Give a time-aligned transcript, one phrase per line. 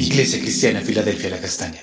[0.00, 1.80] Iglesia Cristiana Filadelfia La Castaña.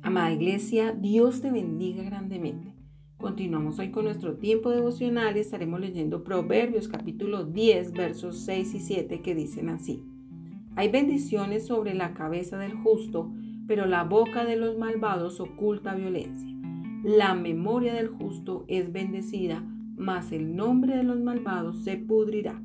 [0.00, 2.72] Amada Iglesia, Dios te bendiga grandemente.
[3.18, 8.80] Continuamos hoy con nuestro tiempo devocional y estaremos leyendo Proverbios capítulo 10 versos 6 y
[8.80, 10.02] 7 que dicen así.
[10.76, 13.30] Hay bendiciones sobre la cabeza del justo,
[13.68, 16.48] pero la boca de los malvados oculta violencia.
[17.04, 19.62] La memoria del justo es bendecida,
[20.00, 22.62] mas el nombre de los malvados se pudrirá.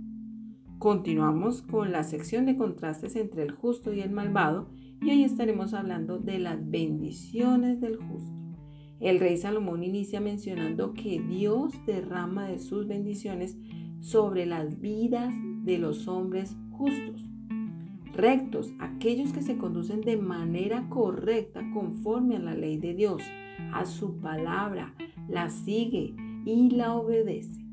[0.80, 4.70] Continuamos con la sección de contrastes entre el justo y el malvado
[5.02, 8.34] y hoy estaremos hablando de las bendiciones del justo.
[9.02, 13.58] El rey Salomón inicia mencionando que Dios derrama de sus bendiciones
[14.00, 17.30] sobre las vidas de los hombres justos,
[18.14, 23.22] rectos, aquellos que se conducen de manera correcta conforme a la ley de Dios,
[23.74, 24.96] a su palabra,
[25.28, 26.16] la sigue
[26.46, 27.66] y la obedece.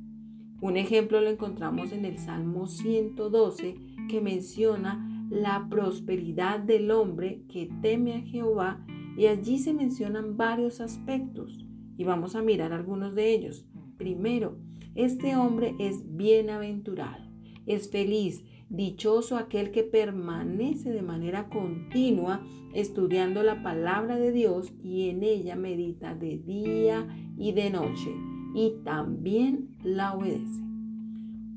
[0.61, 3.77] Un ejemplo lo encontramos en el Salmo 112
[4.09, 8.85] que menciona la prosperidad del hombre que teme a Jehová
[9.17, 13.67] y allí se mencionan varios aspectos y vamos a mirar algunos de ellos.
[13.99, 14.59] Primero,
[14.95, 17.25] este hombre es bienaventurado,
[17.67, 22.43] es feliz, dichoso aquel que permanece de manera continua
[22.75, 28.75] estudiando la palabra de Dios y en ella medita de día y de noche y
[28.85, 30.63] también la obedece.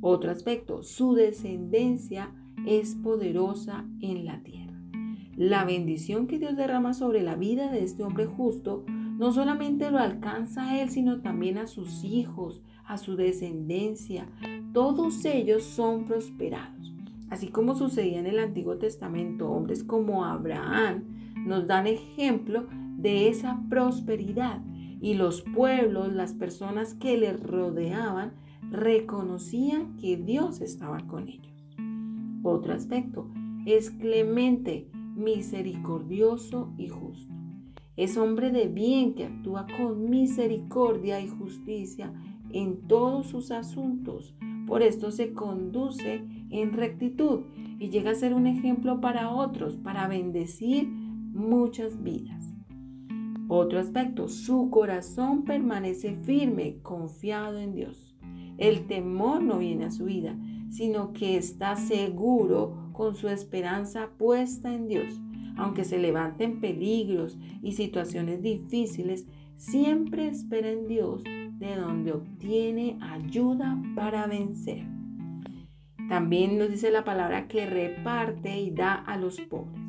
[0.01, 2.31] Otro aspecto, su descendencia
[2.65, 4.79] es poderosa en la tierra.
[5.35, 9.99] La bendición que Dios derrama sobre la vida de este hombre justo no solamente lo
[9.99, 14.27] alcanza a él, sino también a sus hijos, a su descendencia.
[14.73, 16.93] Todos ellos son prosperados.
[17.29, 21.03] Así como sucedía en el Antiguo Testamento, hombres como Abraham
[21.45, 24.61] nos dan ejemplo de esa prosperidad
[25.05, 28.33] y los pueblos, las personas que le rodeaban,
[28.71, 31.53] reconocían que Dios estaba con ellos.
[32.41, 33.29] Otro aspecto,
[33.67, 37.31] es clemente, misericordioso y justo.
[37.95, 42.11] Es hombre de bien que actúa con misericordia y justicia
[42.49, 44.33] en todos sus asuntos.
[44.65, 47.41] Por esto se conduce en rectitud
[47.77, 52.54] y llega a ser un ejemplo para otros, para bendecir muchas vidas.
[53.47, 58.15] Otro aspecto, su corazón permanece firme, confiado en Dios.
[58.57, 60.35] El temor no viene a su vida,
[60.69, 65.21] sino que está seguro con su esperanza puesta en Dios.
[65.57, 73.81] Aunque se levanten peligros y situaciones difíciles, siempre espera en Dios, de donde obtiene ayuda
[73.95, 74.85] para vencer.
[76.09, 79.84] También nos dice la palabra que reparte y da a los pobres.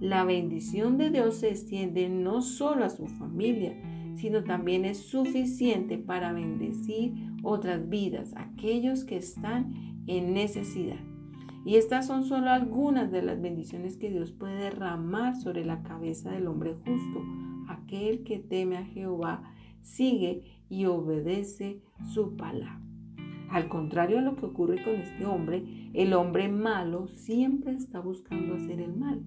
[0.00, 3.76] La bendición de Dios se extiende no solo a su familia,
[4.16, 7.12] sino también es suficiente para bendecir
[7.42, 11.00] otras vidas, aquellos que están en necesidad.
[11.66, 16.30] Y estas son solo algunas de las bendiciones que Dios puede derramar sobre la cabeza
[16.30, 17.22] del hombre justo,
[17.68, 21.82] aquel que teme a Jehová, sigue y obedece
[22.14, 22.80] su palabra.
[23.50, 28.54] Al contrario de lo que ocurre con este hombre, el hombre malo siempre está buscando
[28.54, 29.22] hacer el mal.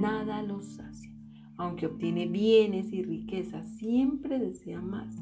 [0.00, 1.10] Nada lo sacia.
[1.56, 5.16] Aunque obtiene bienes y riquezas, siempre desea más.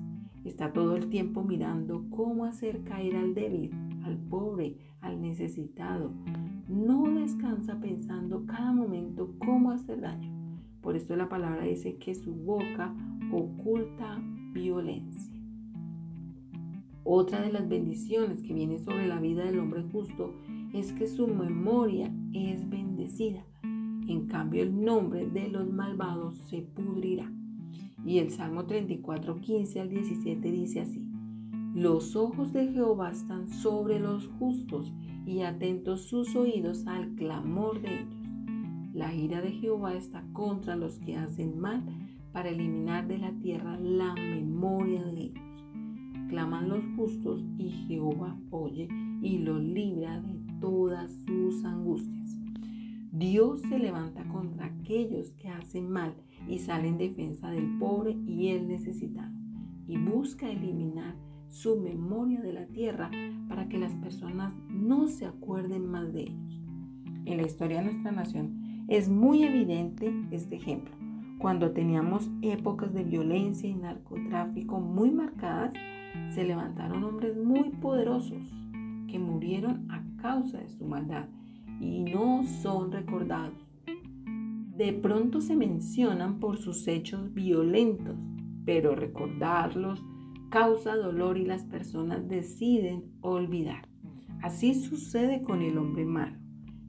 [0.45, 3.71] Está todo el tiempo mirando cómo hacer caer al débil,
[4.03, 6.13] al pobre, al necesitado.
[6.69, 10.33] No descansa pensando cada momento cómo hacer daño.
[10.81, 12.93] Por esto la palabra dice que su boca
[13.31, 14.21] oculta
[14.53, 15.33] violencia.
[17.05, 20.35] Otra de las bendiciones que viene sobre la vida del hombre justo
[20.73, 23.45] es que su memoria es bendecida.
[24.07, 27.33] En cambio, el nombre de los malvados se pudrirá.
[28.05, 31.09] Y el Salmo 34, 15 al 17 dice así.
[31.75, 34.93] Los ojos de Jehová están sobre los justos
[35.27, 38.15] y atentos sus oídos al clamor de ellos.
[38.93, 41.83] La ira de Jehová está contra los que hacen mal
[42.33, 45.45] para eliminar de la tierra la memoria de ellos.
[46.29, 48.87] Claman los justos y Jehová oye
[49.23, 52.44] y los libra de todas sus angustias.
[53.17, 56.17] Dios se levanta contra aquellos que hacen mal
[56.49, 59.33] y sale en defensa del pobre y el necesitado
[59.87, 61.15] y busca eliminar
[61.49, 63.13] su memoria de la tierra
[63.49, 66.61] para que las personas no se acuerden más de ellos.
[67.25, 70.93] En la historia de nuestra nación es muy evidente este ejemplo.
[71.39, 75.73] Cuando teníamos épocas de violencia y narcotráfico muy marcadas,
[76.35, 78.43] se levantaron hombres muy poderosos
[79.07, 81.29] que murieron a causa de su maldad
[81.81, 83.55] y no son recordados.
[84.77, 88.17] De pronto se mencionan por sus hechos violentos,
[88.65, 90.03] pero recordarlos
[90.51, 93.89] causa dolor y las personas deciden olvidar.
[94.43, 96.37] Así sucede con el hombre malo.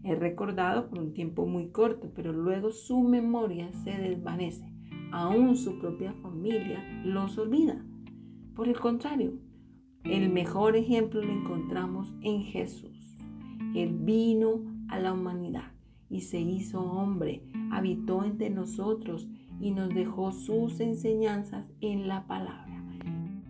[0.04, 4.72] Es recordado por un tiempo muy corto, pero luego su memoria se desvanece.
[5.12, 7.84] Aún su propia familia los olvida.
[8.56, 9.40] Por el contrario,
[10.04, 13.20] el mejor ejemplo lo encontramos en Jesús.
[13.74, 15.72] Él vino a la humanidad
[16.10, 19.28] y se hizo hombre, habitó entre nosotros
[19.60, 22.84] y nos dejó sus enseñanzas en la palabra.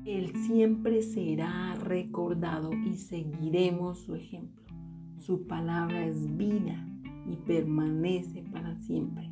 [0.05, 4.63] Él siempre será recordado y seguiremos su ejemplo.
[5.17, 6.87] Su palabra es vida
[7.27, 9.31] y permanece para siempre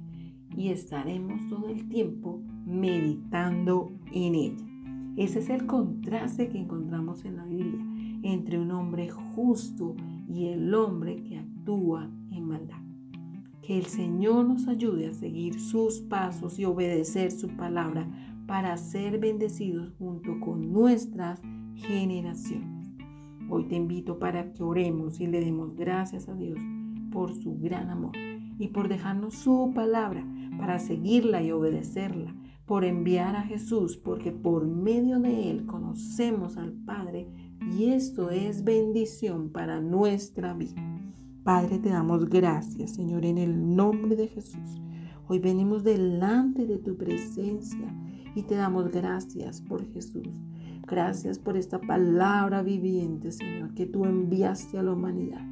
[0.56, 4.66] y estaremos todo el tiempo meditando en ella.
[5.16, 7.86] Ese es el contraste que encontramos en la Biblia
[8.24, 9.96] entre un hombre justo
[10.28, 12.82] y el hombre que actúa en maldad.
[13.62, 18.06] Que el Señor nos ayude a seguir sus pasos y obedecer su palabra
[18.46, 21.42] para ser bendecidos junto con nuestras
[21.76, 22.92] generaciones.
[23.50, 26.60] Hoy te invito para que oremos y le demos gracias a Dios
[27.12, 28.12] por su gran amor
[28.60, 30.28] y por dejarnos su palabra
[30.58, 36.74] para seguirla y obedecerla, por enviar a Jesús, porque por medio de Él conocemos al
[36.74, 37.30] Padre
[37.72, 40.93] y esto es bendición para nuestra vida.
[41.44, 44.82] Padre, te damos gracias, Señor, en el nombre de Jesús.
[45.28, 47.94] Hoy venimos delante de tu presencia
[48.34, 50.30] y te damos gracias por Jesús.
[50.88, 55.46] Gracias por esta palabra viviente, Señor, que tú enviaste a la humanidad,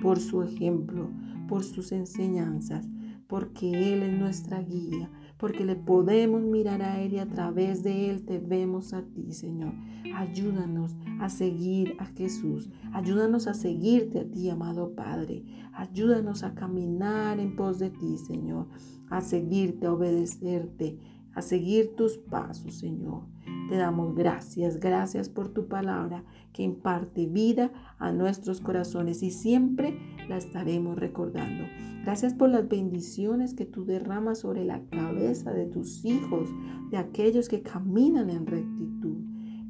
[0.00, 1.10] por su ejemplo,
[1.46, 2.88] por sus enseñanzas,
[3.26, 8.10] porque Él es nuestra guía, porque le podemos mirar a Él y a través de
[8.10, 9.74] Él te vemos a ti, Señor.
[10.14, 12.70] Ayúdanos a seguir a Jesús.
[12.92, 15.44] Ayúdanos a seguirte a ti, amado Padre.
[15.72, 18.68] Ayúdanos a caminar en pos de ti, Señor.
[19.10, 20.98] A seguirte, a obedecerte,
[21.34, 23.24] a seguir tus pasos, Señor.
[23.68, 26.22] Te damos gracias, gracias por tu palabra
[26.52, 31.64] que imparte vida a nuestros corazones y siempre la estaremos recordando.
[32.02, 36.50] Gracias por las bendiciones que tú derramas sobre la cabeza de tus hijos,
[36.90, 39.16] de aquellos que caminan en rectitud.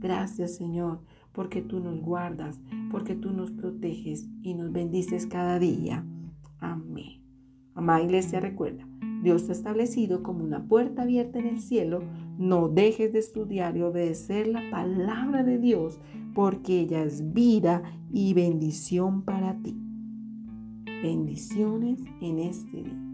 [0.00, 1.00] Gracias Señor,
[1.32, 2.60] porque tú nos guardas,
[2.90, 6.04] porque tú nos proteges y nos bendices cada día.
[6.58, 7.22] Amén.
[7.74, 8.86] Amada iglesia, recuerda
[9.24, 12.02] Dios te ha establecido como una puerta abierta en el cielo.
[12.38, 16.00] No dejes de estudiar y obedecer la palabra de Dios
[16.34, 17.82] porque ella es vida
[18.12, 19.76] y bendición para ti.
[21.02, 23.13] Bendiciones en este día.